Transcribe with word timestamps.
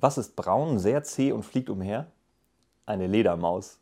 Was 0.00 0.16
ist 0.16 0.36
braun, 0.36 0.78
sehr 0.78 1.02
zäh 1.02 1.32
und 1.32 1.42
fliegt 1.42 1.68
umher? 1.68 2.06
Eine 2.86 3.08
Ledermaus. 3.08 3.80